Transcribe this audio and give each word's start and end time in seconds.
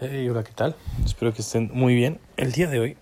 Hey, 0.00 0.28
hola, 0.28 0.44
¿qué 0.44 0.52
tal? 0.52 0.76
Espero 1.04 1.34
que 1.34 1.42
estén 1.42 1.72
muy 1.74 1.96
bien. 1.96 2.20
El 2.36 2.52
día 2.52 2.68
de 2.68 2.78
hoy 2.78 2.96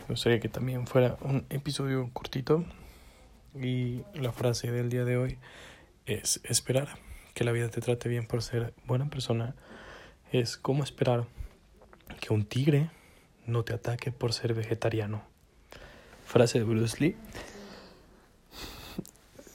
me 0.00 0.08
gustaría 0.12 0.40
que 0.40 0.50
también 0.50 0.86
fuera 0.86 1.16
un 1.22 1.46
episodio 1.48 2.10
cortito 2.12 2.66
y 3.54 4.02
la 4.12 4.30
frase 4.30 4.70
del 4.70 4.90
día 4.90 5.06
de 5.06 5.16
hoy 5.16 5.38
es 6.04 6.42
esperar 6.44 6.98
que 7.32 7.44
la 7.44 7.52
vida 7.52 7.70
te 7.70 7.80
trate 7.80 8.10
bien 8.10 8.26
por 8.26 8.42
ser 8.42 8.74
buena 8.84 9.08
persona. 9.08 9.54
Es 10.32 10.58
como 10.58 10.84
esperar 10.84 11.24
que 12.20 12.34
un 12.34 12.44
tigre 12.44 12.90
no 13.46 13.64
te 13.64 13.72
ataque 13.72 14.12
por 14.12 14.34
ser 14.34 14.52
vegetariano. 14.52 15.22
Frase 16.26 16.58
de 16.58 16.66
Bruce 16.66 16.98
Lee. 17.00 17.16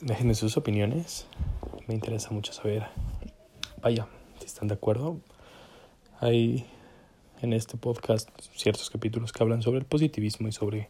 Déjenme 0.01 0.33
sus 0.33 0.57
opiniones. 0.57 1.27
Me 1.85 1.93
interesa 1.93 2.31
mucho 2.31 2.51
saber. 2.51 2.87
Vaya, 3.83 4.07
si 4.39 4.47
están 4.47 4.67
de 4.67 4.73
acuerdo 4.73 5.21
hay 6.19 6.65
en 7.41 7.53
este 7.53 7.77
podcast 7.77 8.29
ciertos 8.55 8.89
capítulos 8.89 9.31
que 9.31 9.43
hablan 9.43 9.61
sobre 9.61 9.79
el 9.79 9.85
positivismo 9.85 10.47
y 10.47 10.51
sobre 10.51 10.89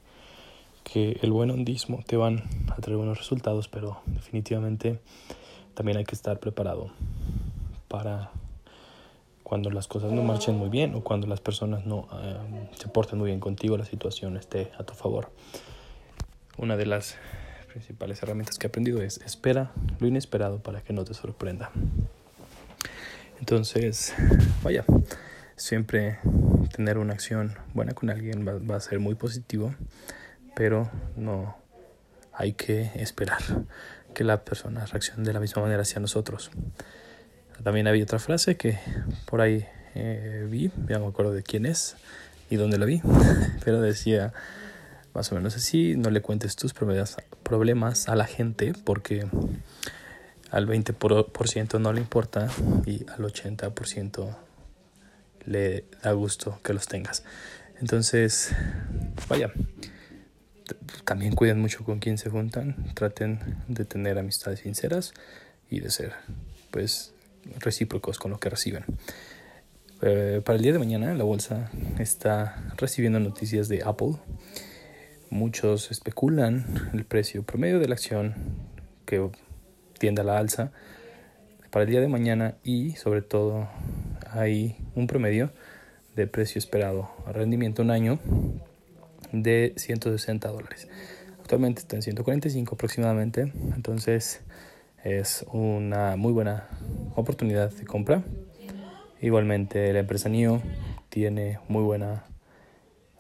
que 0.84 1.20
el 1.22 1.32
buen 1.32 1.52
hondismo 1.52 2.02
te 2.06 2.16
van 2.16 2.44
a 2.70 2.76
traer 2.76 2.98
buenos 2.98 3.18
resultados, 3.18 3.68
pero 3.68 4.02
definitivamente 4.06 5.00
también 5.74 5.98
hay 5.98 6.06
que 6.06 6.16
estar 6.16 6.40
preparado 6.40 6.92
para 7.90 8.32
cuando 9.44 9.70
las 9.70 9.88
cosas 9.88 10.12
no 10.12 10.24
marchen 10.24 10.58
muy 10.58 10.70
bien 10.70 10.96
o 10.96 11.02
cuando 11.04 11.28
las 11.28 11.42
personas 11.42 11.86
no 11.86 12.08
eh, 12.22 12.70
se 12.78 12.88
porten 12.88 13.20
muy 13.20 13.28
bien 13.28 13.40
contigo, 13.40 13.78
la 13.78 13.86
situación 13.86 14.38
esté 14.38 14.72
a 14.78 14.84
tu 14.84 14.94
favor. 14.94 15.30
Una 16.58 16.78
de 16.78 16.86
las 16.86 17.18
principales 17.68 18.24
herramientas 18.24 18.58
que 18.58 18.68
he 18.68 18.70
aprendido 18.70 19.02
es 19.02 19.18
espera 19.18 19.72
lo 20.00 20.08
inesperado 20.08 20.60
para 20.60 20.82
que 20.82 20.94
no 20.94 21.04
te 21.04 21.14
sorprenda. 21.14 21.72
Entonces, 23.40 24.14
vaya, 24.64 24.84
siempre 25.56 26.20
tener 26.76 26.98
una 26.98 27.14
acción 27.14 27.56
buena 27.74 27.94
con 27.94 28.10
alguien 28.10 28.46
va, 28.48 28.76
a 28.76 28.80
ser 28.80 29.00
muy 29.00 29.16
positivo, 29.16 29.74
pero 30.56 30.90
no 31.16 31.58
hay 32.34 32.54
que 32.54 32.92
esperar 32.96 33.42
que 34.14 34.24
la 34.24 34.44
persona 34.44 34.86
reaccione 34.86 35.24
de 35.24 35.34
la 35.34 35.40
misma 35.40 35.62
manera 35.62 35.82
hacia 35.82 36.00
nosotros. 36.00 36.52
También 37.64 37.88
había 37.88 38.04
otra 38.04 38.20
frase 38.20 38.58
que 38.58 38.80
por 39.26 39.42
ahí 39.42 39.66
eh, 39.96 40.48
vi, 40.50 40.72
me 40.88 40.96
acuerdo 40.96 41.34
de 41.34 41.44
quién 41.44 41.66
es 41.66 41.96
y 42.50 42.56
dónde 42.56 42.78
la 42.78 42.86
vi, 42.86 43.02
pero 43.66 43.82
decía 43.82 44.34
más 45.14 45.32
o 45.32 45.36
menos 45.36 45.56
así, 45.56 45.96
no 45.96 46.12
le 46.12 46.22
cuentes 46.22 46.56
tus 46.56 46.74
problemas 46.76 48.08
a 48.08 48.16
la 48.16 48.26
gente 48.26 48.74
porque 48.84 49.26
al 50.52 50.68
20% 50.68 51.80
no 51.80 51.94
le 51.94 52.00
importa 52.00 52.50
y 52.86 53.06
al 53.10 53.20
80% 53.20 54.36
le 55.46 55.86
da 56.04 56.12
gusto 56.12 56.60
que 56.64 56.74
los 56.74 56.88
tengas. 56.88 57.24
Entonces, 57.80 58.52
vaya, 59.30 59.52
también 61.06 61.36
cuiden 61.36 61.60
mucho 61.60 61.84
con 61.84 62.00
quien 62.00 62.18
se 62.18 62.30
juntan, 62.30 62.94
traten 62.94 63.40
de 63.68 63.86
tener 63.86 64.18
amistades 64.18 64.62
sinceras 64.62 65.14
y 65.70 65.80
de 65.80 65.90
ser, 65.90 66.14
pues, 66.72 67.14
recíprocos 67.60 68.20
con 68.20 68.32
lo 68.32 68.40
que 68.40 68.50
reciben. 68.50 68.86
Eh, 70.02 70.42
para 70.46 70.58
el 70.58 70.62
día 70.62 70.74
de 70.74 70.80
mañana 70.80 71.14
la 71.16 71.24
bolsa 71.24 71.72
está 71.98 72.72
recibiendo 72.78 73.20
noticias 73.20 73.68
de 73.68 73.84
Apple. 73.84 74.16
Muchos 75.30 75.92
especulan 75.92 76.92
el 76.94 77.04
precio 77.04 77.44
promedio 77.44 77.80
de 77.80 77.88
la 77.88 77.96
acción 77.96 78.36
que 79.06 79.30
tiende 80.00 80.22
a 80.22 80.24
la 80.24 80.38
alza 80.38 80.72
para 81.72 81.84
el 81.84 81.92
día 81.92 82.02
de 82.02 82.08
mañana 82.08 82.56
y 82.64 82.92
sobre 82.92 83.22
todo 83.22 83.68
hay 84.32 84.78
un 84.96 85.08
promedio 85.08 85.52
de 86.16 86.28
precio 86.28 86.60
esperado 86.60 87.10
a 87.26 87.32
rendimiento 87.32 87.82
un 87.82 87.92
año 87.92 88.20
de 89.32 89.74
160 89.76 90.48
dólares. 90.50 90.88
Actualmente 91.40 91.82
está 91.82 91.96
en 91.96 92.02
145 92.02 92.76
aproximadamente, 92.76 93.54
entonces 93.76 94.42
es 95.04 95.46
una 95.52 96.16
muy 96.16 96.34
buena 96.34 96.68
oportunidad 97.16 97.72
de 97.72 97.86
compra. 97.86 98.24
Igualmente 99.22 99.94
la 99.94 100.00
empresa 100.00 100.30
NIO 100.30 100.62
tiene 101.10 101.60
muy 101.68 101.84
buena 101.84 102.26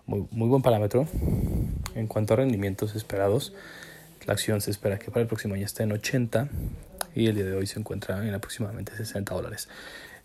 muy, 0.05 0.25
muy 0.31 0.47
buen 0.47 0.61
parámetro 0.61 1.05
en 1.95 2.07
cuanto 2.07 2.33
a 2.33 2.37
rendimientos 2.37 2.95
esperados. 2.95 3.53
La 4.27 4.33
acción 4.33 4.59
se 4.59 4.71
espera 4.71 4.99
que 4.99 5.09
para 5.09 5.21
el 5.21 5.27
próximo 5.27 5.55
año 5.55 5.63
esté 5.63 5.83
en 5.83 5.93
80 5.93 6.49
y 7.15 7.27
el 7.27 7.35
día 7.35 7.45
de 7.45 7.55
hoy 7.55 7.65
se 7.65 7.79
encuentra 7.79 8.27
en 8.27 8.33
aproximadamente 8.33 8.93
60 8.93 9.33
dólares. 9.33 9.69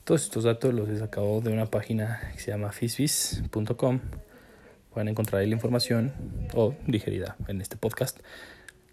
Todos 0.02 0.24
estos 0.24 0.42
datos 0.42 0.74
los 0.74 0.88
he 0.88 0.98
sacado 0.98 1.40
de 1.40 1.52
una 1.52 1.66
página 1.66 2.20
que 2.34 2.40
se 2.40 2.50
llama 2.50 2.72
fisbis.com. 2.72 4.00
Pueden 4.92 5.06
encontrar 5.06 5.40
ahí 5.42 5.46
la 5.46 5.54
información 5.54 6.12
o 6.52 6.74
digerida 6.88 7.36
en 7.46 7.60
este 7.60 7.76
podcast. 7.76 8.18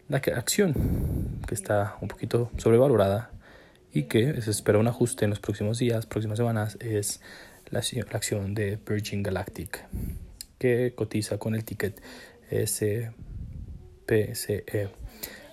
La 0.10 0.18
acción 0.18 0.76
que 1.48 1.56
está 1.56 1.96
un 2.02 2.08
poquito 2.08 2.52
sobrevalorada 2.58 3.32
y 3.92 4.04
que 4.04 4.40
se 4.44 4.52
espera 4.52 4.78
un 4.78 4.88
ajuste 4.88 5.26
en 5.26 5.32
los 5.32 5.40
próximos 5.40 5.80
días, 5.80 6.06
próximas 6.06 6.38
semanas, 6.38 6.78
es 6.82 7.20
la, 7.72 7.80
acción 7.80 8.54
de 8.54 8.78
Virgin 8.88 9.24
Galactic, 9.24 9.84
que 10.60 10.94
cotiza 10.96 11.40
con 11.40 11.56
el 11.56 11.66
ticket 11.66 12.00
SPCE, 12.52 13.00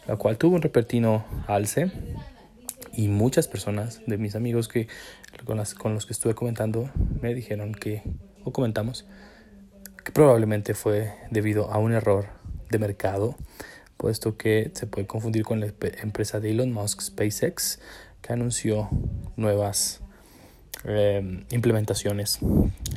la 0.07 0.17
cual 0.17 0.39
tuvo 0.39 0.57
un 0.57 0.63
repertino 0.63 1.25
alce 1.47 1.91
y 2.93 3.09
muchas 3.09 3.49
personas 3.49 4.01
de 4.07 4.19
mis 4.19 4.35
amigos 4.35 4.69
que 4.69 4.89
con 5.45 5.95
los 5.95 6.07
que 6.07 6.13
estuve 6.13 6.35
comentando 6.35 6.91
me 7.21 7.35
dijeron 7.35 7.75
que, 7.75 8.03
o 8.45 8.53
comentamos, 8.53 9.07
que 10.05 10.13
probablemente 10.13 10.75
fue 10.75 11.13
debido 11.31 11.71
a 11.73 11.79
un 11.79 11.93
error 11.93 12.27
de 12.71 12.79
mercado, 12.79 13.37
puesto 13.97 14.37
que 14.37 14.71
se 14.75 14.87
puede 14.87 15.07
confundir 15.07 15.45
con 15.45 15.61
la 15.61 15.67
empresa 16.03 16.41
de 16.41 16.51
Elon 16.51 16.73
Musk, 16.73 17.01
SpaceX, 17.01 17.81
que 18.23 18.33
anunció 18.33 18.89
nuevas 19.37 20.01
em, 20.85 21.45
implementaciones 21.51 22.39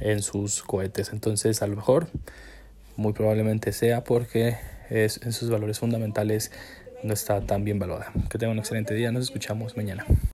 en 0.01 0.21
sus 0.21 0.63
cohetes. 0.63 1.11
Entonces, 1.11 1.61
a 1.61 1.67
lo 1.67 1.75
mejor, 1.75 2.07
muy 2.95 3.13
probablemente 3.13 3.71
sea 3.71 4.03
porque 4.03 4.57
es, 4.89 5.19
en 5.23 5.33
sus 5.33 5.49
valores 5.49 5.79
fundamentales 5.79 6.51
no 7.03 7.13
está 7.13 7.41
tan 7.41 7.63
bien 7.63 7.79
valorada. 7.79 8.11
Que 8.29 8.37
tenga 8.37 8.51
un 8.51 8.59
excelente 8.59 8.93
día, 8.93 9.11
nos 9.11 9.23
escuchamos 9.23 9.77
mañana. 9.77 10.05